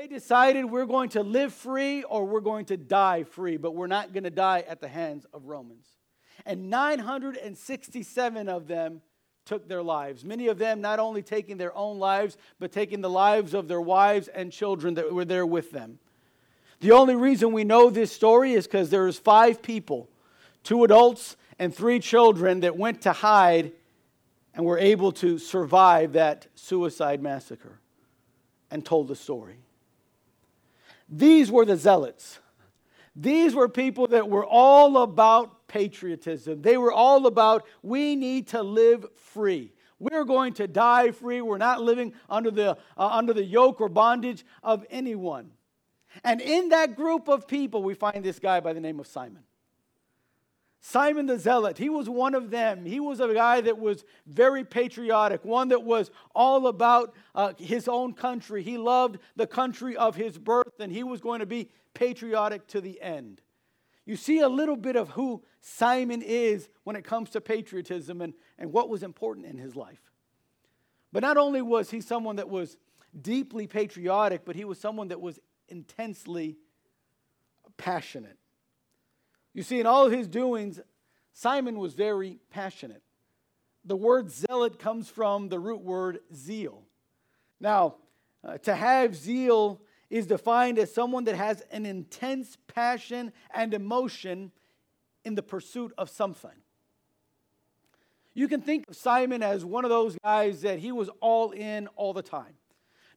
[0.00, 3.86] They decided we're going to live free or we're going to die free, but we're
[3.86, 5.86] not going to die at the hands of Romans.
[6.46, 9.02] And 967 of them
[9.44, 10.24] took their lives.
[10.24, 13.82] Many of them not only taking their own lives, but taking the lives of their
[13.82, 15.98] wives and children that were there with them.
[16.80, 20.08] The only reason we know this story is because there's five people,
[20.62, 23.72] two adults and three children, that went to hide
[24.54, 27.80] and were able to survive that suicide massacre
[28.70, 29.58] and told the story.
[31.10, 32.38] These were the zealots.
[33.16, 36.62] These were people that were all about patriotism.
[36.62, 39.72] They were all about we need to live free.
[39.98, 41.42] We're going to die free.
[41.42, 45.50] We're not living under the, uh, under the yoke or bondage of anyone.
[46.24, 49.42] And in that group of people, we find this guy by the name of Simon.
[50.82, 52.86] Simon the Zealot, he was one of them.
[52.86, 57.86] He was a guy that was very patriotic, one that was all about uh, his
[57.86, 58.62] own country.
[58.62, 62.80] He loved the country of his birth, and he was going to be patriotic to
[62.80, 63.42] the end.
[64.06, 68.32] You see a little bit of who Simon is when it comes to patriotism and,
[68.58, 70.00] and what was important in his life.
[71.12, 72.78] But not only was he someone that was
[73.20, 75.38] deeply patriotic, but he was someone that was
[75.68, 76.56] intensely
[77.76, 78.39] passionate.
[79.52, 80.80] You see, in all of his doings,
[81.32, 83.02] Simon was very passionate.
[83.84, 86.82] The word zealot comes from the root word zeal.
[87.60, 87.96] Now,
[88.44, 94.50] uh, to have zeal is defined as someone that has an intense passion and emotion
[95.24, 96.50] in the pursuit of something.
[98.34, 101.88] You can think of Simon as one of those guys that he was all in
[101.88, 102.54] all the time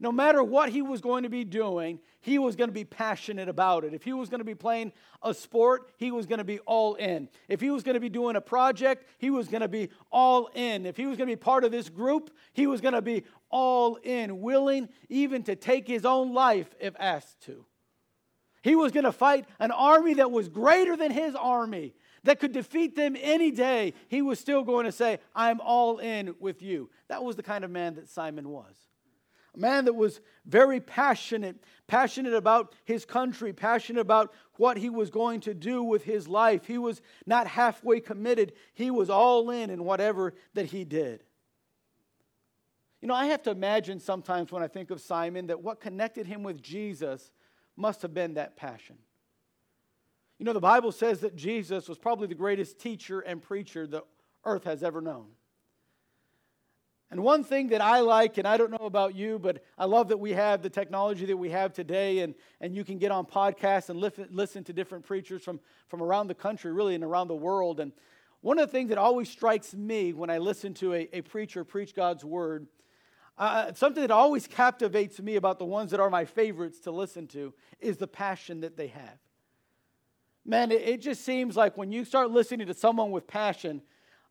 [0.03, 3.47] no matter what he was going to be doing, he was going to be passionate
[3.47, 3.93] about it.
[3.93, 4.91] If he was going to be playing
[5.23, 7.29] a sport, he was going to be all in.
[7.47, 10.49] If he was going to be doing a project, he was going to be all
[10.55, 10.85] in.
[10.85, 13.23] If he was going to be part of this group, he was going to be
[13.49, 17.65] all in, willing even to take his own life if asked to.
[18.61, 21.93] He was going to fight an army that was greater than his army,
[22.25, 23.93] that could defeat them any day.
[24.09, 26.89] He was still going to say, I'm all in with you.
[27.07, 28.75] That was the kind of man that Simon was
[29.55, 35.09] a man that was very passionate, passionate about his country, passionate about what he was
[35.09, 36.65] going to do with his life.
[36.65, 41.23] He was not halfway committed, he was all in in whatever that he did.
[43.01, 46.25] You know, I have to imagine sometimes when I think of Simon that what connected
[46.25, 47.31] him with Jesus
[47.75, 48.95] must have been that passion.
[50.39, 54.03] You know, the Bible says that Jesus was probably the greatest teacher and preacher the
[54.45, 55.27] earth has ever known.
[57.13, 60.07] And one thing that I like, and I don't know about you, but I love
[60.07, 63.27] that we have the technology that we have today, and, and you can get on
[63.27, 65.59] podcasts and listen, listen to different preachers from,
[65.89, 67.79] from around the country, really, and around the world.
[67.79, 67.91] And
[68.41, 71.63] one of the things that always strikes me when I listen to a, a preacher
[71.63, 72.65] preach God's word,
[73.37, 77.27] uh, something that always captivates me about the ones that are my favorites to listen
[77.27, 79.19] to, is the passion that they have.
[80.43, 83.83] Man, it, it just seems like when you start listening to someone with passion,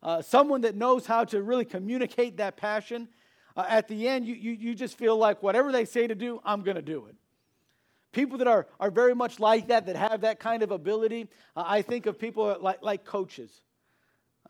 [0.03, 3.07] uh, someone that knows how to really communicate that passion,
[3.55, 6.41] uh, at the end, you, you, you just feel like whatever they say to do,
[6.43, 7.15] I'm going to do it.
[8.11, 11.63] People that are, are very much like that, that have that kind of ability, uh,
[11.65, 13.61] I think of people like, like coaches.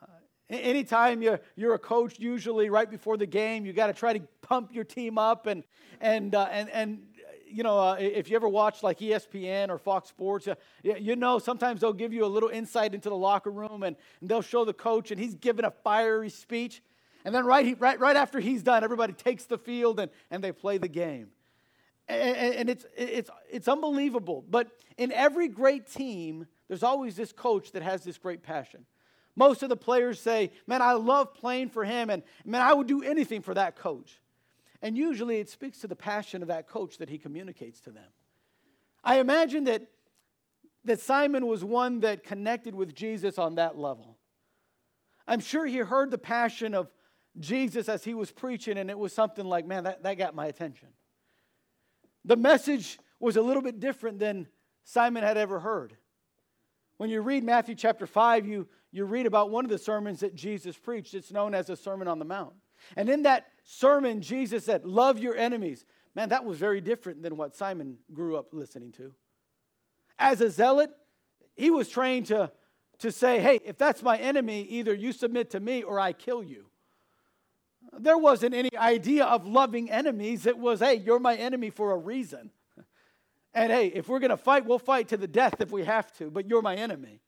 [0.01, 0.07] Uh,
[0.49, 4.21] anytime you're, you're a coach, usually right before the game, you got to try to
[4.41, 5.63] pump your team up and,
[6.01, 6.99] and, uh, and, and
[7.53, 11.39] you know, uh, if you ever watch like ESPN or Fox Sports, uh, you know,
[11.39, 14.65] sometimes they'll give you a little insight into the locker room and, and they'll show
[14.65, 16.81] the coach and he's giving a fiery speech.
[17.25, 20.51] And then right, right, right after he's done, everybody takes the field and, and they
[20.51, 21.27] play the game.
[22.07, 24.43] And, and it's, it's, it's unbelievable.
[24.49, 28.85] But in every great team, there's always this coach that has this great passion.
[29.35, 32.87] Most of the players say, Man, I love playing for him, and man, I would
[32.87, 34.19] do anything for that coach.
[34.83, 38.03] And usually it speaks to the passion of that coach that he communicates to them.
[39.01, 39.83] I imagine that,
[40.83, 44.17] that Simon was one that connected with Jesus on that level.
[45.25, 46.91] I'm sure he heard the passion of
[47.39, 50.47] Jesus as he was preaching, and it was something like, man, that, that got my
[50.47, 50.89] attention.
[52.25, 54.47] The message was a little bit different than
[54.83, 55.95] Simon had ever heard.
[56.97, 60.35] When you read Matthew chapter 5, you, you read about one of the sermons that
[60.35, 61.13] Jesus preached.
[61.13, 62.53] It's known as the Sermon on the Mount.
[62.95, 65.85] And in that sermon, Jesus said, Love your enemies.
[66.15, 69.13] Man, that was very different than what Simon grew up listening to.
[70.19, 70.91] As a zealot,
[71.55, 72.51] he was trained to,
[72.99, 76.43] to say, Hey, if that's my enemy, either you submit to me or I kill
[76.43, 76.65] you.
[77.99, 80.45] There wasn't any idea of loving enemies.
[80.45, 82.51] It was, Hey, you're my enemy for a reason.
[83.55, 86.11] And hey, if we're going to fight, we'll fight to the death if we have
[86.17, 87.21] to, but you're my enemy.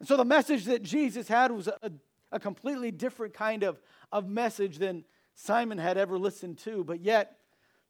[0.00, 1.92] And so the message that Jesus had was a,
[2.34, 3.80] a completely different kind of,
[4.12, 5.04] of message than
[5.34, 6.84] Simon had ever listened to.
[6.84, 7.38] But yet,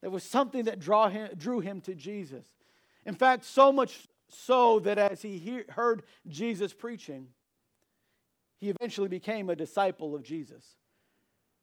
[0.05, 2.47] There was something that draw him, drew him to Jesus.
[3.07, 7.29] In fact, so much so that as he hear, heard Jesus preaching,
[8.61, 10.77] he eventually became a disciple of Jesus.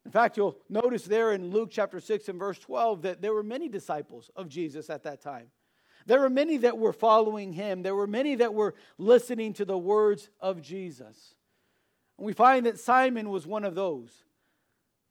[0.05, 3.43] In fact, you'll notice there in Luke chapter 6 and verse 12 that there were
[3.43, 5.51] many disciples of Jesus at that time.
[6.07, 7.83] There were many that were following him.
[7.83, 11.35] There were many that were listening to the words of Jesus.
[12.17, 14.23] And we find that Simon was one of those.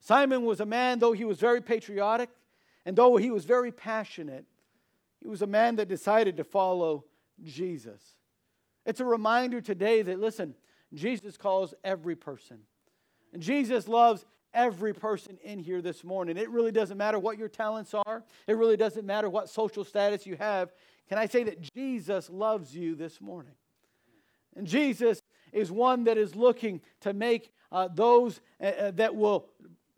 [0.00, 2.30] Simon was a man, though he was very patriotic
[2.86, 4.46] and though he was very passionate,
[5.20, 7.04] he was a man that decided to follow
[7.42, 8.16] Jesus.
[8.86, 10.54] It's a reminder today that, listen,
[10.94, 12.58] Jesus calls every person.
[13.32, 14.24] And Jesus loves
[14.54, 16.36] every person in here this morning.
[16.36, 20.26] It really doesn't matter what your talents are, it really doesn't matter what social status
[20.26, 20.72] you have.
[21.08, 23.54] Can I say that Jesus loves you this morning?
[24.56, 25.19] And Jesus
[25.52, 29.48] is one that is looking to make uh, those uh, uh that will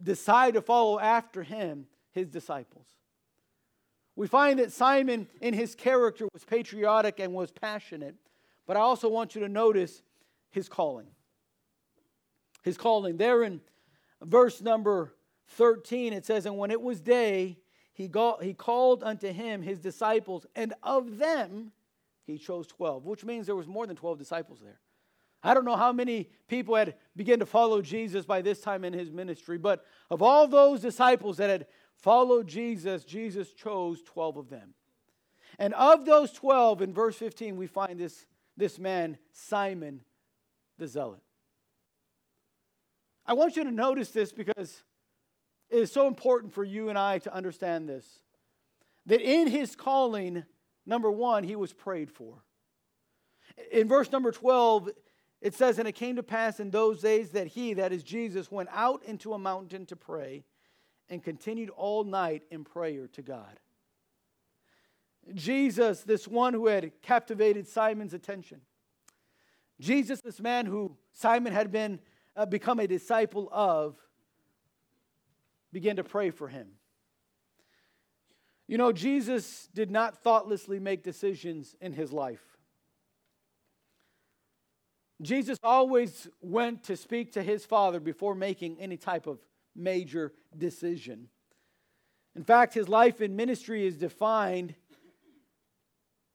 [0.02, 2.86] decide to follow after him his disciples.
[4.14, 8.14] We find that Simon, in his character, was patriotic and was passionate,
[8.66, 10.02] but I also want you to notice
[10.50, 11.06] his calling.
[12.62, 13.16] His calling.
[13.16, 13.60] There in
[14.20, 15.14] verse number
[15.48, 17.58] 13, it says, And when it was day,
[17.92, 21.72] he, got, he called unto him his disciples, and of them
[22.26, 24.80] he chose 12, which means there was more than 12 disciples there.
[25.42, 28.92] I don't know how many people had begun to follow Jesus by this time in
[28.92, 31.66] his ministry, but of all those disciples that had
[31.96, 34.74] followed Jesus, Jesus chose 12 of them.
[35.58, 40.02] And of those 12, in verse 15, we find this, this man, Simon
[40.78, 41.20] the Zealot.
[43.26, 44.82] I want you to notice this because
[45.70, 48.06] it is so important for you and I to understand this.
[49.06, 50.44] That in his calling,
[50.86, 52.42] number one, he was prayed for.
[53.70, 54.90] In verse number 12,
[55.42, 58.50] it says, And it came to pass in those days that he, that is Jesus,
[58.50, 60.44] went out into a mountain to pray
[61.10, 63.58] and continued all night in prayer to God.
[65.34, 68.60] Jesus, this one who had captivated Simon's attention.
[69.80, 71.98] Jesus, this man who Simon had been
[72.36, 73.96] uh, become a disciple of,
[75.72, 76.68] began to pray for him.
[78.68, 82.51] You know, Jesus did not thoughtlessly make decisions in his life.
[85.22, 89.38] Jesus always went to speak to his Father before making any type of
[89.74, 91.28] major decision.
[92.34, 94.74] In fact, his life in ministry is defined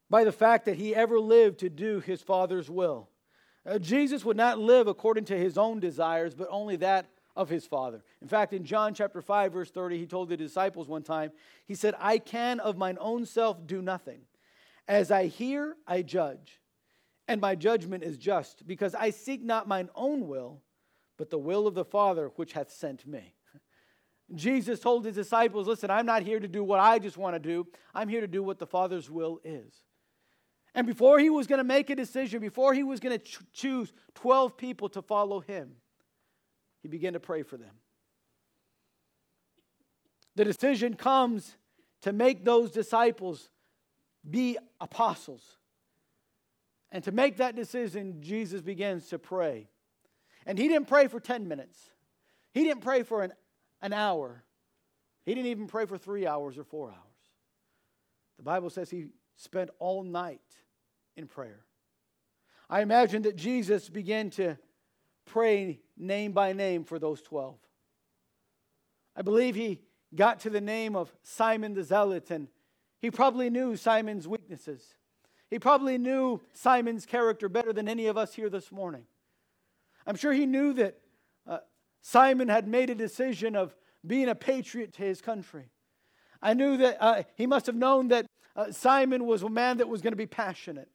[0.10, 3.10] by the fact that he ever lived to do his Father's will.
[3.66, 7.68] Uh, Jesus would not live according to his own desires, but only that of his
[7.68, 8.04] Father.
[8.22, 11.32] In fact, in John chapter 5, verse 30, he told the disciples one time,
[11.66, 14.22] he said, I can of mine own self do nothing.
[14.88, 16.62] As I hear, I judge,
[17.28, 20.62] and my judgment is just, because I seek not mine own will,
[21.18, 23.36] but the will of the Father which hath sent me.
[24.36, 27.40] Jesus told his disciples, Listen, I'm not here to do what I just want to
[27.40, 27.68] do.
[27.94, 29.82] I'm here to do what the Father's will is.
[30.74, 33.40] And before he was going to make a decision, before he was going to ch-
[33.52, 35.72] choose 12 people to follow him,
[36.82, 37.76] he began to pray for them.
[40.36, 41.58] The decision comes
[42.04, 43.50] to make those disciples
[44.30, 45.58] be apostles.
[46.92, 49.70] And to make that decision, Jesus begins to pray.
[50.46, 51.78] And he didn't pray for 10 minutes,
[52.54, 53.34] he didn't pray for an,
[53.82, 54.44] an hour,
[55.26, 57.02] he didn't even pray for three hours or four hours.
[58.38, 60.42] The Bible says he spent all night
[61.16, 61.66] in prayer.
[62.70, 64.58] I imagine that Jesus began to
[65.26, 67.58] pray name by name for those 12.
[69.16, 69.82] I believe he
[70.14, 72.48] got to the name of Simon the Zealot, and
[73.00, 74.96] he probably knew Simon's weaknesses.
[75.50, 79.04] He probably knew Simon's character better than any of us here this morning.
[80.06, 80.98] I'm sure he knew that
[81.48, 81.60] uh,
[82.02, 83.76] Simon had made a decision of
[84.06, 85.70] being a patriot to his country.
[86.42, 88.26] I knew that uh, he must have known that
[88.56, 90.90] uh, Simon was a man that was going to be passionate,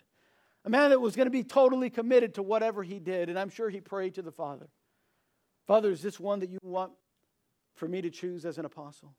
[0.64, 3.28] a man that was going to be totally committed to whatever he did.
[3.28, 4.68] And I'm sure he prayed to the Father
[5.66, 6.92] Father, is this one that you want
[7.74, 9.14] for me to choose as an apostle?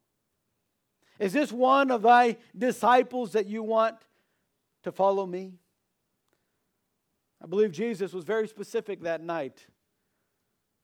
[1.20, 3.96] Is this one of thy disciples that you want
[4.84, 5.54] to follow me?
[7.42, 9.66] I believe Jesus was very specific that night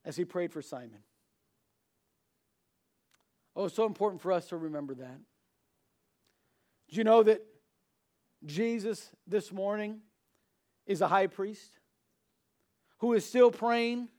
[0.04, 1.00] as he prayed for Simon.
[3.56, 5.20] Oh, it's so important for us to remember that.
[6.90, 7.46] Do you know that
[8.46, 10.00] Jesus this morning
[10.86, 11.80] is a high priest
[13.00, 14.10] who is still praying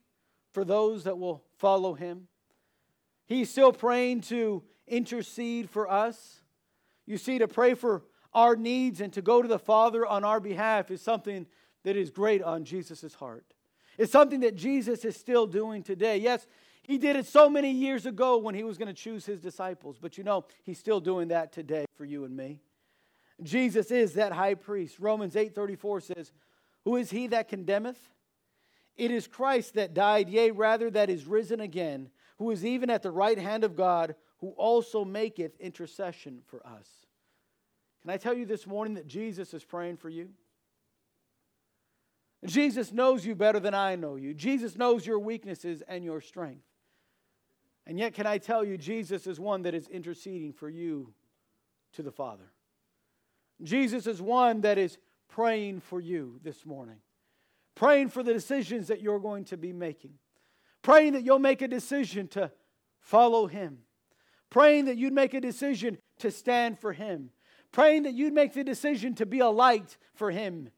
[0.52, 2.28] for those that will follow him?
[3.26, 6.42] He's still praying to intercede for us.
[7.06, 10.40] You see, to pray for our needs and to go to the Father on our
[10.40, 11.46] behalf is something
[11.84, 13.44] that is great on Jesus' heart.
[13.98, 16.18] It's something that Jesus is still doing today.
[16.18, 16.46] Yes,
[16.90, 19.96] He did it so many years ago when he was going to choose his disciples.
[20.00, 22.60] But you know, he's still doing that today for you and me.
[23.42, 24.98] Jesus is that high priest.
[24.98, 26.32] Romans 8:34 says,
[26.84, 28.10] "Who is he that condemneth?
[28.96, 33.02] It is Christ that died, yea, rather that is risen again, who is even at
[33.02, 37.06] the right hand of God, who also maketh intercession for us."
[38.02, 40.30] Can I tell you this morning that Jesus is praying for you?
[42.46, 44.32] Jesus knows you better than I know you.
[44.32, 46.64] Jesus knows your weaknesses and your strength.
[47.86, 51.12] And yet, can I tell you, Jesus is one that is interceding for you
[51.92, 52.52] to the Father.
[53.62, 54.96] Jesus is one that is
[55.28, 56.98] praying for you this morning,
[57.74, 60.14] praying for the decisions that you're going to be making,
[60.82, 62.50] praying that you'll make a decision to
[63.00, 63.78] follow Him,
[64.48, 67.30] praying that you'd make a decision to stand for Him,
[67.72, 70.70] praying that you'd make the decision to be a light for Him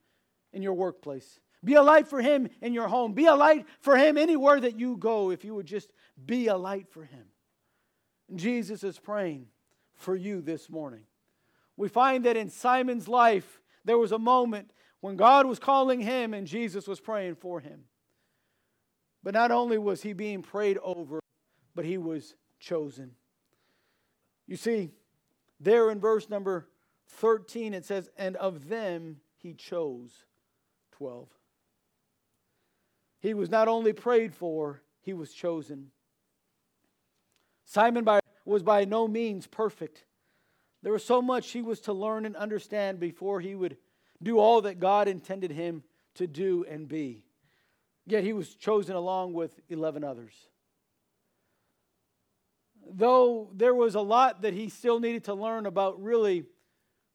[0.53, 1.41] in your workplace.
[1.65, 3.13] Be a light for him in your home.
[3.13, 5.93] Be a light for him anywhere that you go if you would just
[6.25, 7.25] be a light for him.
[8.35, 9.47] Jesus is praying
[9.95, 11.05] for you this morning.
[11.77, 16.35] We find that in Simon's life, there was a moment when God was calling him
[16.35, 17.85] and Jesus was praying for him.
[19.23, 21.21] But not only was he being prayed over,
[21.75, 23.13] but he was chosen.
[24.49, 24.91] You see,
[25.61, 26.67] there in verse number
[27.13, 30.25] 13, it says, And of them he chose
[30.93, 31.29] 12.
[33.21, 35.91] He was not only prayed for, he was chosen.
[37.65, 40.05] Simon by, was by no means perfect.
[40.83, 43.77] There was so much he was to learn and understand before he would
[44.23, 45.85] do all that God intended him
[46.17, 47.25] to do and be.
[48.07, 50.35] Yet he was chosen along with 11 others.
[52.91, 56.45] Though there was a lot that he still needed to learn about really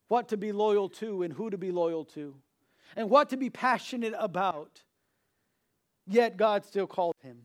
[0.07, 2.35] what to be loyal to and who to be loyal to,
[2.95, 4.83] and what to be passionate about,
[6.05, 7.43] yet God still called him.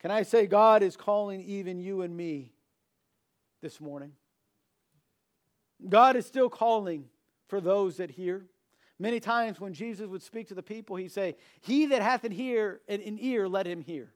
[0.00, 2.52] Can I say, God is calling even you and me
[3.62, 4.12] this morning?
[5.88, 7.06] God is still calling
[7.48, 8.46] for those that hear.
[8.98, 12.32] Many times when Jesus would speak to the people, he'd say, He that hath an
[12.32, 14.10] ear, an ear, let him hear.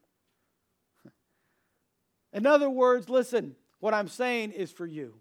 [2.32, 5.14] In other words, listen, what I'm saying is for you.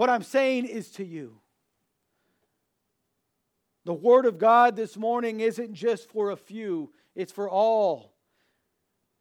[0.00, 1.42] What I'm saying is to you.
[3.84, 8.14] The Word of God this morning isn't just for a few, it's for all.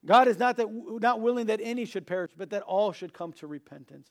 [0.05, 0.67] God is not, that,
[1.01, 4.07] not willing that any should perish, but that all should come to repentance.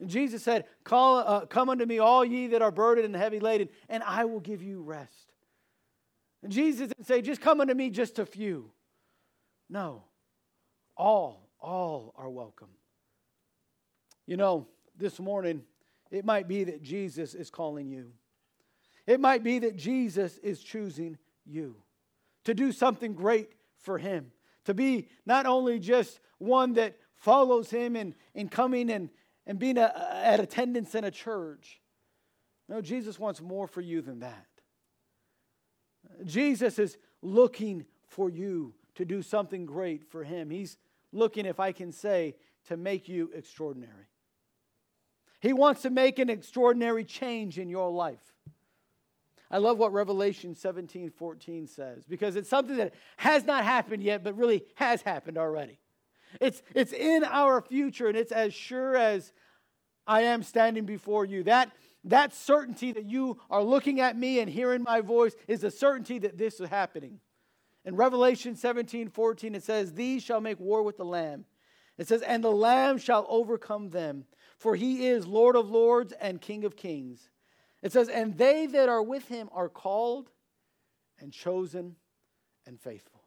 [0.00, 3.38] And Jesus said, Call, uh, Come unto me, all ye that are burdened and heavy
[3.38, 5.34] laden, and I will give you rest.
[6.42, 8.70] And Jesus didn't say, Just come unto me, just a few.
[9.68, 10.04] No,
[10.96, 12.70] all, all are welcome.
[14.26, 14.66] You know,
[14.96, 15.62] this morning,
[16.10, 18.12] it might be that Jesus is calling you.
[19.06, 21.76] It might be that Jesus is choosing you
[22.44, 24.32] to do something great for him,
[24.64, 29.10] to be not only just one that follows him in coming and,
[29.46, 31.80] and being a, at attendance in a church.
[32.68, 34.46] No, Jesus wants more for you than that.
[36.24, 40.50] Jesus is looking for you to do something great for him.
[40.50, 40.78] He's
[41.12, 42.36] looking, if I can say,
[42.68, 44.09] to make you extraordinary.
[45.40, 48.34] He wants to make an extraordinary change in your life.
[49.50, 54.22] I love what Revelation 17 14 says because it's something that has not happened yet,
[54.22, 55.78] but really has happened already.
[56.40, 59.32] It's, it's in our future, and it's as sure as
[60.06, 61.42] I am standing before you.
[61.44, 61.72] That,
[62.04, 66.18] that certainty that you are looking at me and hearing my voice is a certainty
[66.20, 67.18] that this is happening.
[67.84, 71.44] In Revelation 17 14, it says, These shall make war with the Lamb.
[71.98, 74.24] It says, And the Lamb shall overcome them,
[74.60, 77.30] for he is Lord of lords and King of kings
[77.82, 80.30] it says, And they that are with him are called
[81.18, 81.96] and chosen
[82.66, 83.22] and faithful.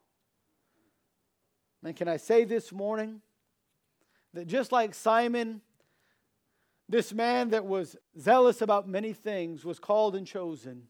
[1.84, 3.22] And can I say this morning
[4.34, 5.62] that just like Simon,
[6.88, 10.84] this man that was zealous about many things, was called and chosen,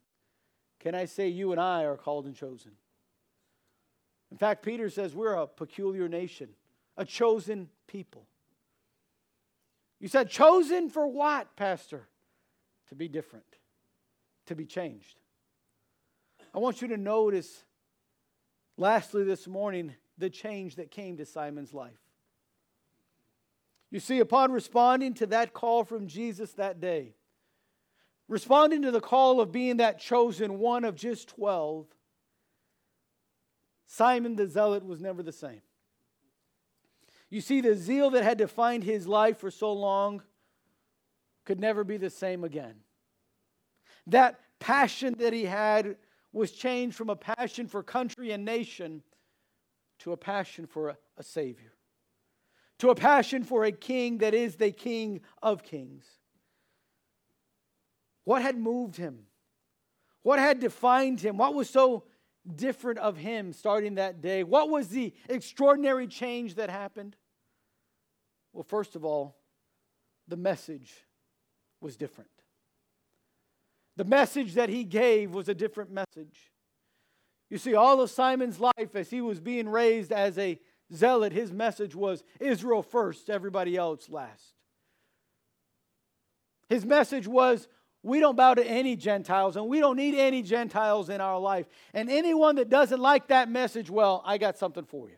[0.79, 2.73] can I say you and I are called and chosen?
[4.29, 6.49] In fact, Peter says we're a peculiar nation,
[6.97, 8.27] a chosen people.
[10.03, 12.09] You said, chosen for what, Pastor?
[12.89, 13.45] To be different
[14.47, 15.17] to be changed.
[16.53, 17.63] I want you to notice,
[18.75, 22.01] lastly, this morning, the change that came to Simon's life.
[23.91, 27.15] You see, upon responding to that call from Jesus that day,
[28.27, 31.85] responding to the call of being that chosen one of just 12,
[33.87, 35.61] Simon the Zealot was never the same.
[37.33, 40.21] You see, the zeal that had defined his life for so long
[41.45, 42.75] could never be the same again.
[44.05, 45.95] That passion that he had
[46.31, 49.01] was changed from a passion for country and nation
[50.01, 51.73] to a passion for a, a Savior,
[52.77, 56.05] to a passion for a king that is the King of kings.
[58.25, 59.25] What had moved him?
[60.21, 61.37] What had defined him?
[61.37, 62.03] What was so
[62.55, 64.43] different of him starting that day?
[64.43, 67.15] What was the extraordinary change that happened?
[68.53, 69.35] Well, first of all,
[70.27, 70.93] the message
[71.81, 72.29] was different.
[73.97, 76.51] The message that he gave was a different message.
[77.49, 80.59] You see, all of Simon's life as he was being raised as a
[80.93, 84.53] zealot, his message was Israel first, everybody else last.
[86.69, 87.67] His message was
[88.01, 91.67] we don't bow to any Gentiles and we don't need any Gentiles in our life.
[91.93, 95.15] And anyone that doesn't like that message, well, I got something for you.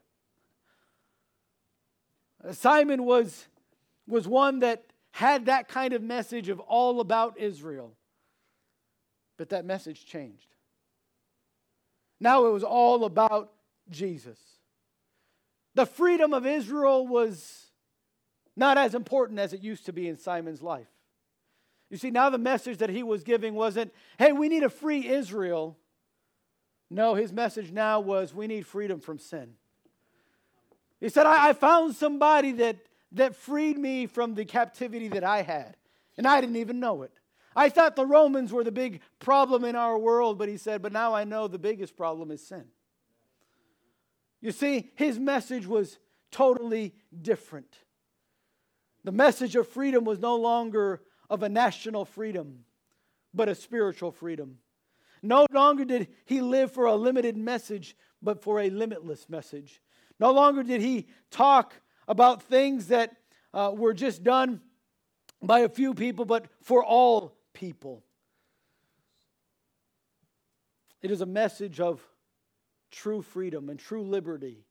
[2.44, 3.48] Uh, Simon was,
[4.08, 7.96] was one that had that kind of message of all about Israel.
[9.38, 10.48] But that message changed.
[12.20, 13.52] Now it was all about
[13.90, 14.40] Jesus.
[15.76, 17.68] The freedom of Israel was
[18.56, 20.88] not as important as it used to be in Simon's life.
[21.90, 25.08] You see, now the message that he was giving wasn't, hey, we need a free
[25.08, 25.78] Israel.
[26.90, 29.54] No, his message now was, we need freedom from sin.
[31.06, 32.78] He said, I, I found somebody that,
[33.12, 35.78] that freed me from the captivity that I had,
[36.18, 37.12] and I didn't even know it.
[37.56, 40.92] I thought the Romans were the big problem in our world, but he said, but
[40.92, 42.66] now I know the biggest problem is sin.
[44.42, 46.00] You see, his message was
[46.32, 47.78] totally different.
[49.04, 52.66] The message of freedom was no longer of a national freedom,
[53.32, 54.58] but a spiritual freedom.
[55.22, 59.84] No longer did he live for a limited message, but for a limitless message.
[60.20, 61.74] No longer did he talk
[62.08, 63.16] about things that
[63.54, 64.62] uh, were just done
[65.42, 68.04] by a few people, but for all people.
[71.02, 72.02] It is a message of
[72.92, 74.66] true freedom and true liberty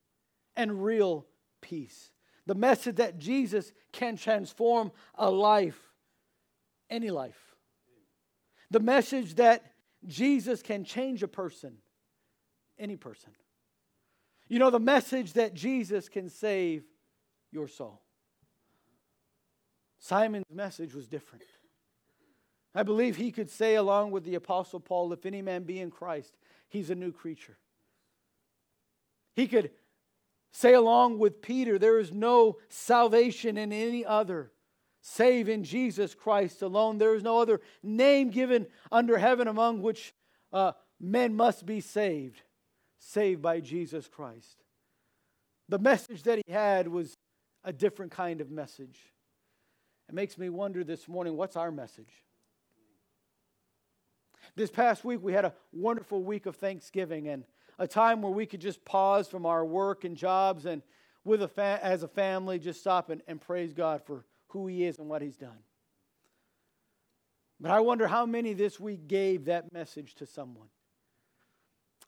[0.56, 1.26] and real
[1.60, 2.10] peace.
[2.46, 5.78] The message that Jesus can transform a life,
[6.90, 7.54] any life.
[8.70, 9.62] The message that
[10.06, 11.76] Jesus can change a person,
[12.78, 13.30] any person.
[14.48, 16.84] You know, the message that Jesus can save
[17.50, 18.00] your soul.
[19.98, 21.44] Simon's message was different.
[22.74, 25.90] I believe he could say, along with the Apostle Paul, if any man be in
[25.90, 26.36] Christ,
[26.68, 27.56] he's a new creature.
[29.34, 29.70] He could
[30.52, 34.52] say, along with Peter, there is no salvation in any other
[35.00, 36.98] save in Jesus Christ alone.
[36.98, 40.14] There is no other name given under heaven among which
[40.52, 42.42] uh, men must be saved,
[42.98, 44.64] saved by Jesus Christ.
[45.68, 47.16] The message that he had was
[47.64, 49.00] a different kind of message.
[50.08, 52.12] It makes me wonder this morning what's our message?
[54.56, 57.44] This past week, we had a wonderful week of Thanksgiving and
[57.78, 60.82] a time where we could just pause from our work and jobs and,
[61.24, 64.84] with a fa- as a family, just stop and, and praise God for who He
[64.84, 65.58] is and what He's done.
[67.58, 70.68] But I wonder how many this week gave that message to someone.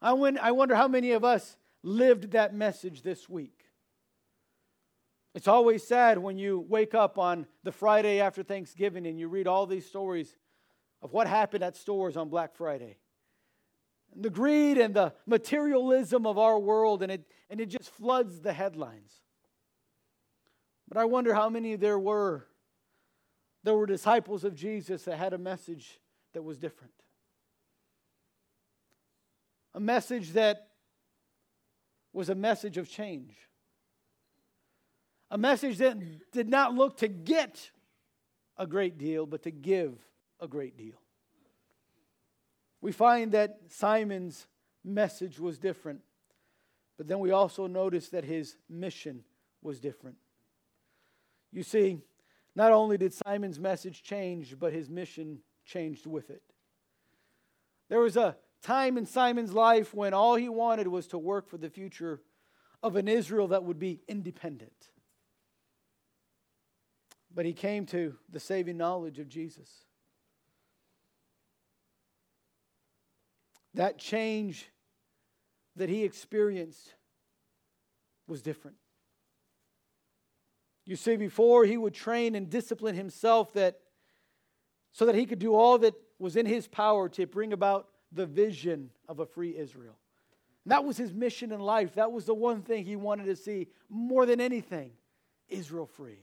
[0.01, 3.63] I wonder how many of us lived that message this week.
[5.35, 9.47] It's always sad when you wake up on the Friday after Thanksgiving and you read
[9.47, 10.35] all these stories
[11.01, 12.97] of what happened at stores on Black Friday.
[14.13, 18.39] And The greed and the materialism of our world, and it, and it just floods
[18.39, 19.11] the headlines.
[20.87, 22.47] But I wonder how many there were.
[23.63, 25.99] There were disciples of Jesus that had a message
[26.33, 26.93] that was different.
[29.77, 30.69] A message that
[32.11, 33.35] was a message of change.
[35.29, 35.99] A message that
[36.31, 37.69] did not look to get
[38.57, 39.99] a great deal, but to give
[40.39, 40.99] a great deal.
[42.81, 44.47] We find that Simon's
[44.83, 46.01] message was different,
[46.97, 49.23] but then we also notice that his mission
[49.61, 50.17] was different.
[51.51, 51.99] You see,
[52.55, 56.41] not only did Simon's message change, but his mission changed with it.
[57.89, 61.57] There was a time in Simon's life when all he wanted was to work for
[61.57, 62.21] the future
[62.83, 64.89] of an Israel that would be independent.
[67.33, 69.69] But he came to the saving knowledge of Jesus.
[73.73, 74.69] That change
[75.75, 76.95] that he experienced
[78.27, 78.77] was different.
[80.85, 83.79] You see, before he would train and discipline himself that
[84.93, 88.25] so that he could do all that was in his power to bring about the
[88.25, 89.97] vision of a free Israel.
[90.65, 91.95] And that was his mission in life.
[91.95, 94.91] That was the one thing he wanted to see more than anything
[95.49, 96.19] Israel free.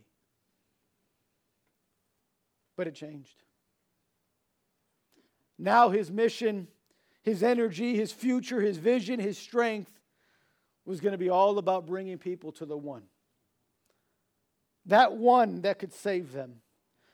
[2.77, 3.42] But it changed.
[5.59, 6.68] Now his mission
[7.25, 9.90] his energy, his future, his vision, his strength
[10.85, 13.05] was going to be all about bringing people to the one.
[14.87, 16.57] That one that could save them.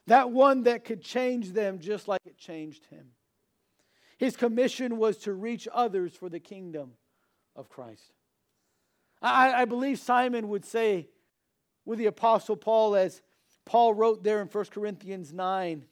[0.09, 3.06] That one that could change them just like it changed him.
[4.20, 6.92] His commission was to reach others for the kingdom
[7.56, 8.12] of Christ.
[9.22, 11.09] I, I believe Simon would say
[11.87, 13.22] with the Apostle Paul, as
[13.64, 15.87] Paul wrote there in 1 Corinthians 9,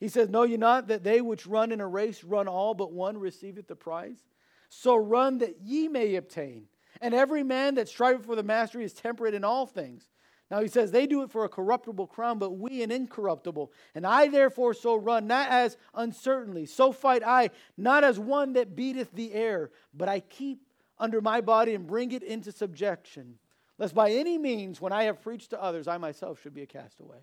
[0.00, 2.90] he says, Know ye not that they which run in a race run all, but
[2.90, 4.24] one receiveth the prize?
[4.70, 6.68] So run that ye may obtain.
[7.02, 10.08] And every man that striveth for the mastery is temperate in all things.
[10.54, 13.72] Now he says, They do it for a corruptible crown, but we an incorruptible.
[13.96, 18.76] And I therefore so run, not as uncertainly, so fight I, not as one that
[18.76, 20.60] beateth the air, but I keep
[20.96, 23.40] under my body and bring it into subjection,
[23.78, 26.66] lest by any means, when I have preached to others, I myself should be a
[26.66, 27.18] castaway.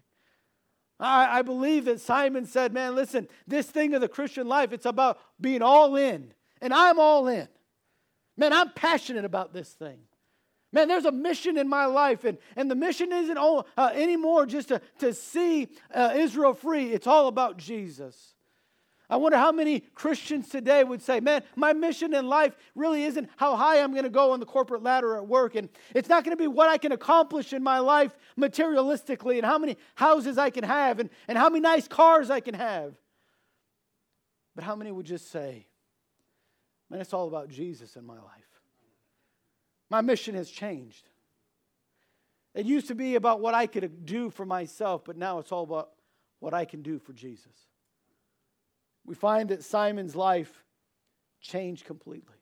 [0.99, 4.85] I, I believe that Simon said, Man, listen, this thing of the Christian life, it's
[4.85, 6.33] about being all in.
[6.59, 7.47] And I'm all in.
[8.35, 9.99] Man, I'm passionate about this thing.
[10.73, 14.45] Man, there's a mission in my life, and, and the mission isn't all, uh, anymore
[14.45, 16.93] just to, to see uh, Israel free.
[16.93, 18.35] It's all about Jesus.
[19.09, 23.29] I wonder how many Christians today would say, Man, my mission in life really isn't
[23.35, 25.55] how high I'm going to go on the corporate ladder at work.
[25.55, 29.45] And it's not going to be what I can accomplish in my life materialistically and
[29.45, 32.93] how many houses I can have and, and how many nice cars I can have.
[34.55, 35.67] But how many would just say,
[36.89, 38.50] Man, it's all about Jesus in my life?
[39.91, 41.09] My mission has changed.
[42.55, 45.63] It used to be about what I could do for myself, but now it's all
[45.63, 45.89] about
[46.39, 47.67] what I can do for Jesus.
[49.05, 50.63] We find that Simon's life
[51.41, 52.37] changed completely.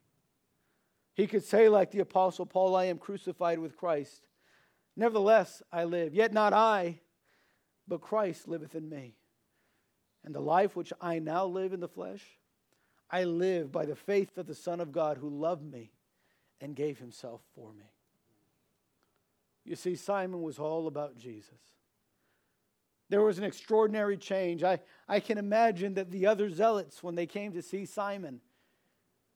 [1.16, 4.28] He could say, like the Apostle Paul, I am crucified with Christ.
[4.96, 6.14] Nevertheless, I live.
[6.14, 7.00] Yet not I,
[7.88, 9.16] but Christ liveth in me.
[10.24, 12.24] And the life which I now live in the flesh,
[13.10, 15.94] I live by the faith of the Son of God who loved me
[16.62, 17.86] and gave himself for me.
[19.66, 21.60] You see, Simon was all about Jesus.
[23.10, 24.64] There was an extraordinary change.
[24.64, 28.40] I, I can imagine that the other zealots, when they came to see Simon,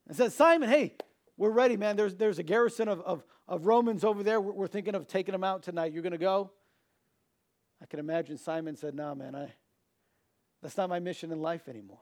[0.07, 0.95] and said, Simon, hey,
[1.37, 1.95] we're ready, man.
[1.95, 4.39] There's, there's a garrison of, of, of Romans over there.
[4.39, 5.91] We're, we're thinking of taking them out tonight.
[5.91, 6.51] You're going to go?
[7.81, 9.53] I can imagine Simon said, No, nah, man, I,
[10.61, 11.99] that's not my mission in life anymore.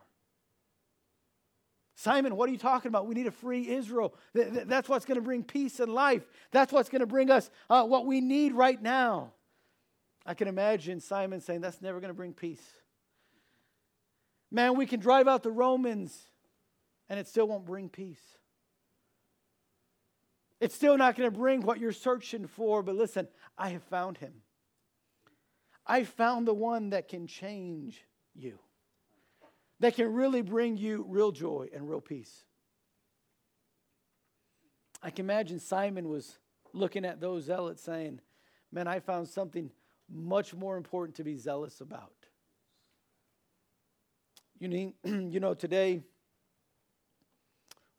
[1.95, 3.07] Simon, what are you talking about?
[3.07, 4.13] We need to free Israel.
[4.33, 6.23] That's what's going to bring peace and life.
[6.51, 9.33] That's what's going to bring us uh, what we need right now.
[10.25, 12.63] I can imagine Simon saying, That's never going to bring peace.
[14.51, 16.17] Man, we can drive out the Romans
[17.09, 18.21] and it still won't bring peace.
[20.59, 23.27] It's still not going to bring what you're searching for, but listen,
[23.57, 24.33] I have found him.
[25.87, 28.59] I found the one that can change you
[29.81, 32.45] that can really bring you real joy and real peace.
[35.01, 36.37] I can imagine Simon was
[36.71, 38.21] looking at those zealots saying,
[38.71, 39.69] Man, I found something
[40.09, 42.13] much more important to be zealous about.
[44.59, 46.03] You, you know, today,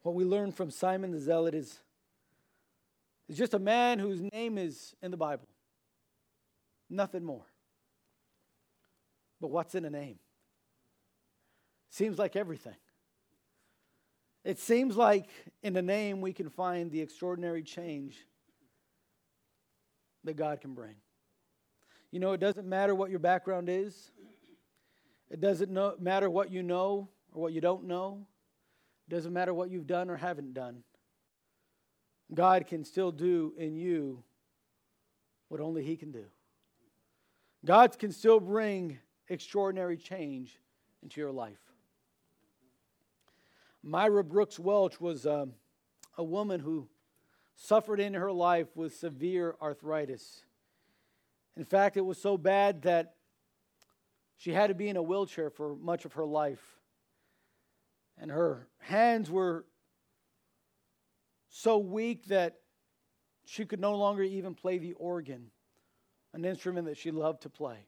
[0.03, 1.81] what we learn from Simon the Zealot is,
[3.29, 5.49] is just a man whose name is in the Bible.
[6.89, 7.47] Nothing more.
[9.41, 10.19] But what's in a name?
[11.93, 12.75] Seems like everything.
[14.45, 15.29] It seems like
[15.63, 18.17] in the name we can find the extraordinary change
[20.25, 20.95] that God can bring.
[22.11, 24.11] You know, it doesn't matter what your background is,
[25.31, 28.27] it doesn't know, matter what you know or what you don't know,
[29.07, 30.83] it doesn't matter what you've done or haven't done.
[32.33, 34.25] God can still do in you
[35.49, 36.25] what only He can do.
[37.67, 40.59] God can still bring extraordinary change
[41.03, 41.62] into your life.
[43.83, 45.55] Myra Brooks Welch was um,
[46.17, 46.89] a woman who
[47.57, 50.45] suffered in her life with severe arthritis.
[51.57, 53.15] In fact, it was so bad that
[54.37, 56.79] she had to be in a wheelchair for much of her life.
[58.19, 59.65] And her hands were
[61.49, 62.59] so weak that
[63.45, 65.51] she could no longer even play the organ,
[66.33, 67.79] an instrument that she loved to play.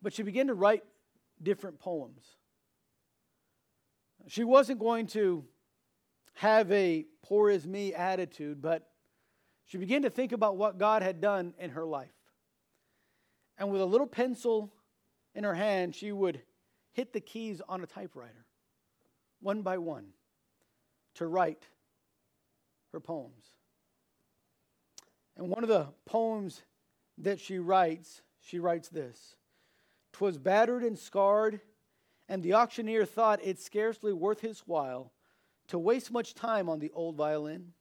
[0.00, 0.84] But she began to write
[1.42, 2.36] different poems.
[4.28, 5.44] She wasn't going to
[6.34, 8.88] have a poor as me attitude, but
[9.64, 12.12] she began to think about what God had done in her life.
[13.58, 14.72] And with a little pencil
[15.34, 16.42] in her hand, she would
[16.92, 18.44] hit the keys on a typewriter,
[19.40, 20.08] one by one,
[21.14, 21.66] to write
[22.92, 23.50] her poems.
[25.36, 26.62] And one of the poems
[27.16, 29.36] that she writes, she writes this
[30.12, 31.60] Twas battered and scarred
[32.28, 35.12] and the auctioneer thought it scarcely worth his while
[35.68, 37.72] to waste much time on the old violin.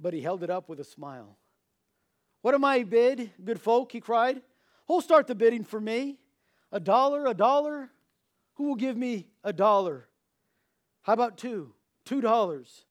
[0.00, 1.36] But he held it up with a smile.
[2.42, 3.92] What am I bid, good folk?
[3.92, 4.40] He cried.
[4.86, 6.18] Who'll start the bidding for me?
[6.70, 7.90] A dollar, a dollar?
[8.54, 10.08] Who will give me a dollar?
[11.02, 11.72] How about two?
[12.04, 12.84] Two dollars.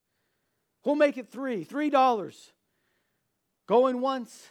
[0.84, 1.64] Who'll make it three?
[1.64, 2.52] Three dollars.
[3.66, 4.48] Going once,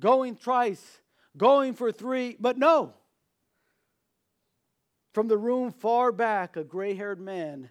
[0.00, 1.00] going twice,
[1.36, 2.94] going for three, but no.
[5.14, 7.70] From the room far back, a gray haired man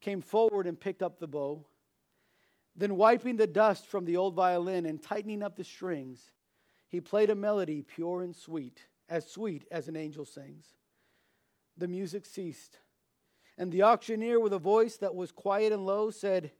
[0.00, 1.66] came forward and picked up the bow.
[2.74, 6.30] Then, wiping the dust from the old violin and tightening up the strings,
[6.88, 10.64] he played a melody pure and sweet, as sweet as an angel sings.
[11.76, 12.78] The music ceased,
[13.58, 16.52] and the auctioneer, with a voice that was quiet and low, said,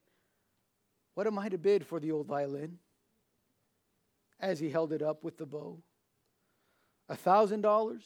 [1.14, 2.80] What am I to bid for the old violin?
[4.38, 5.82] As he held it up with the bow.
[7.08, 8.04] A thousand dollars,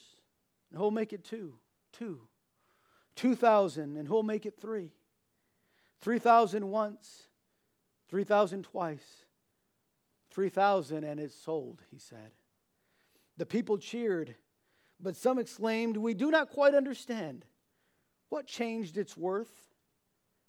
[0.70, 1.58] and who'll make it two?
[1.92, 2.20] Two.
[3.14, 4.92] Two thousand, and who'll make it three?
[6.00, 7.28] Three thousand once,
[8.08, 9.24] three thousand twice,
[10.30, 12.32] three thousand, and it's sold, he said.
[13.36, 14.34] The people cheered,
[15.00, 17.44] but some exclaimed, We do not quite understand.
[18.28, 19.74] What changed its worth?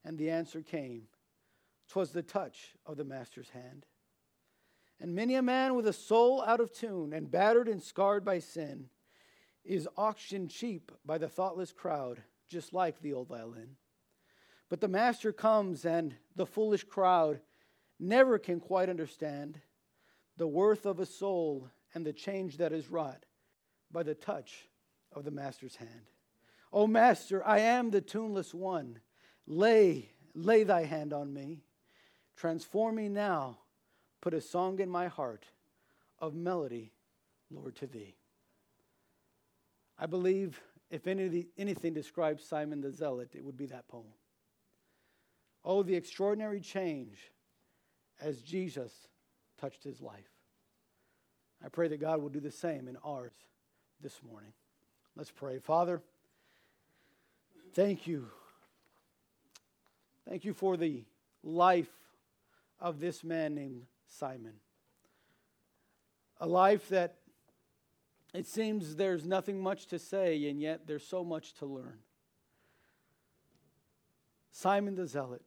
[0.06, 1.08] And the answer came.
[1.88, 3.86] 'Twas the touch of the master's hand.
[5.00, 8.40] And many a man with a soul out of tune and battered and scarred by
[8.40, 8.90] sin
[9.64, 13.76] is auctioned cheap by the thoughtless crowd, just like the old violin.
[14.70, 17.40] But the master comes, and the foolish crowd
[18.00, 19.60] never can quite understand
[20.38, 23.26] the worth of a soul and the change that is wrought
[23.92, 24.68] by the touch
[25.12, 26.10] of the master's hand.
[26.72, 29.00] O master, I am the tuneless one.
[29.46, 31.62] Lay, lay thy hand on me.
[32.36, 33.60] Transform me now
[34.24, 35.48] Put a song in my heart
[36.18, 36.94] of melody,
[37.52, 38.16] Lord, to thee.
[39.98, 44.14] I believe if any, anything describes Simon the Zealot, it would be that poem.
[45.66, 47.32] Oh, the extraordinary change
[48.22, 48.92] as Jesus
[49.60, 50.30] touched his life.
[51.64, 53.32] I pray that God will do the same in ours
[54.02, 54.52] this morning.
[55.16, 55.60] Let's pray.
[55.60, 56.02] Father,
[57.74, 58.28] thank you.
[60.28, 61.06] Thank you for the
[61.44, 61.92] life
[62.80, 64.54] of this man named Simon.
[66.40, 67.16] A life that
[68.34, 72.00] it seems there's nothing much to say, and yet there's so much to learn.
[74.52, 75.42] Simon the Zealot,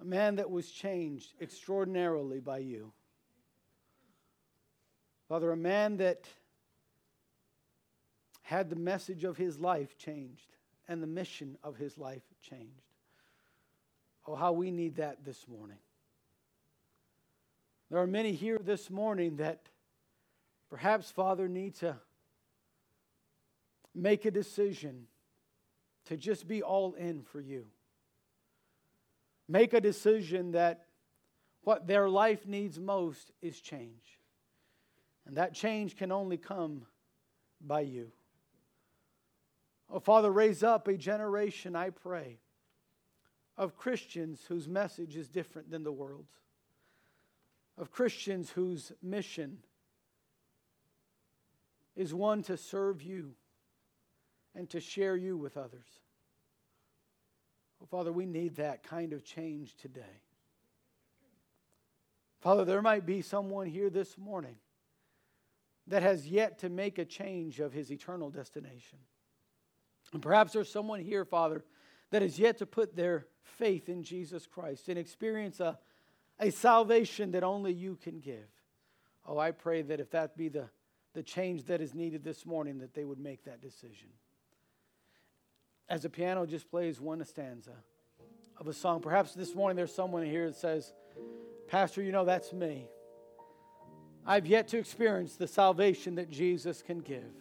[0.00, 2.92] a man that was changed extraordinarily by you.
[5.28, 6.26] Father, a man that
[8.42, 10.56] had the message of his life changed
[10.88, 12.82] and the mission of his life changed.
[14.26, 15.78] Oh, how we need that this morning.
[17.90, 19.68] There are many here this morning that
[20.70, 21.96] perhaps, Father, need to
[23.94, 25.06] make a decision
[26.06, 27.66] to just be all in for you.
[29.48, 30.86] Make a decision that
[31.62, 34.18] what their life needs most is change.
[35.26, 36.86] And that change can only come
[37.60, 38.12] by you.
[39.92, 42.38] Oh, Father, raise up a generation, I pray,
[43.58, 46.32] of Christians whose message is different than the world's
[47.80, 49.58] of Christians whose mission
[51.96, 53.34] is one to serve you
[54.54, 56.00] and to share you with others.
[57.82, 60.22] Oh, Father, we need that kind of change today.
[62.40, 64.56] Father, there might be someone here this morning
[65.86, 68.98] that has yet to make a change of his eternal destination.
[70.12, 71.64] And perhaps there's someone here, Father,
[72.10, 75.78] that has yet to put their faith in Jesus Christ and experience a
[76.40, 78.48] a salvation that only you can give.
[79.26, 80.70] Oh, I pray that if that be the,
[81.14, 84.08] the change that is needed this morning, that they would make that decision.
[85.88, 87.72] As the piano just plays one stanza
[88.58, 90.92] of a song, perhaps this morning there's someone here that says,
[91.66, 92.86] Pastor, you know, that's me.
[94.26, 97.32] I've yet to experience the salvation that Jesus can give.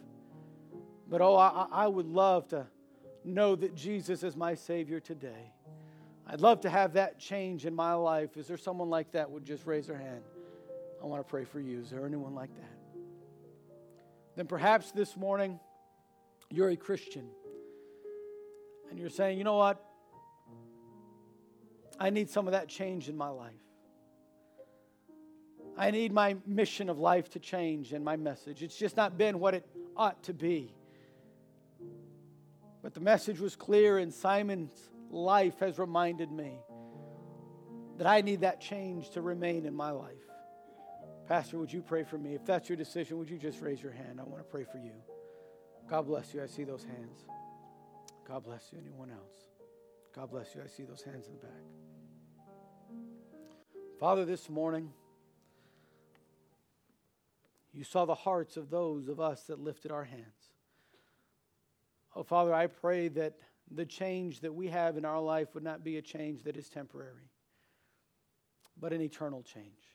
[1.07, 2.67] But oh, I, I would love to
[3.23, 5.53] know that Jesus is my Savior today.
[6.25, 8.37] I'd love to have that change in my life.
[8.37, 10.21] Is there someone like that would just raise their hand?
[11.01, 11.79] I want to pray for you.
[11.79, 12.78] Is there anyone like that?
[14.39, 15.59] Then perhaps this morning
[16.49, 17.27] you're a Christian
[18.89, 19.83] and you're saying, you know what?
[21.99, 23.51] I need some of that change in my life.
[25.77, 28.63] I need my mission of life to change and my message.
[28.63, 29.65] It's just not been what it
[29.97, 30.73] ought to be.
[32.81, 36.53] But the message was clear, and Simon's life has reminded me
[37.97, 40.28] that I need that change to remain in my life.
[41.29, 42.33] Pastor, would you pray for me?
[42.33, 44.19] If that's your decision, would you just raise your hand?
[44.19, 44.93] I want to pray for you.
[45.87, 46.41] God bless you.
[46.41, 47.19] I see those hands.
[48.27, 48.79] God bless you.
[48.79, 49.35] Anyone else?
[50.15, 50.61] God bless you.
[50.63, 51.51] I see those hands in the back.
[53.99, 54.89] Father, this morning,
[57.73, 60.25] you saw the hearts of those of us that lifted our hands.
[62.15, 63.35] Oh, Father, I pray that
[63.69, 66.69] the change that we have in our life would not be a change that is
[66.69, 67.29] temporary,
[68.79, 69.88] but an eternal change.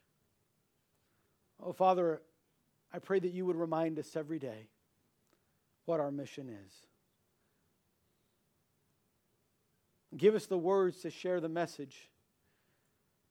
[1.62, 2.20] Oh, Father,
[2.92, 4.68] I pray that you would remind us every day
[5.84, 6.72] what our mission is.
[10.16, 12.08] Give us the words to share the message.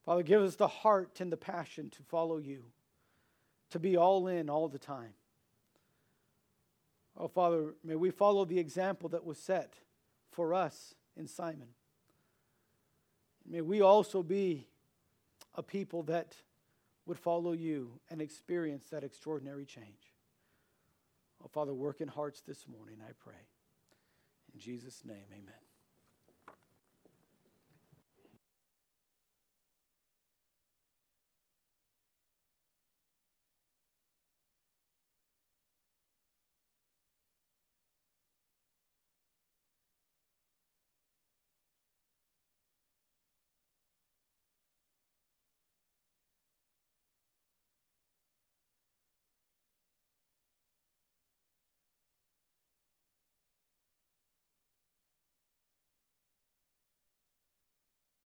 [0.05, 2.65] Father, give us the heart and the passion to follow you,
[3.69, 5.13] to be all in all the time.
[7.17, 9.75] Oh, Father, may we follow the example that was set
[10.31, 11.69] for us in Simon.
[13.47, 14.67] May we also be
[15.55, 16.35] a people that
[17.05, 20.13] would follow you and experience that extraordinary change.
[21.43, 23.47] Oh, Father, work in hearts this morning, I pray.
[24.53, 25.72] In Jesus' name, amen.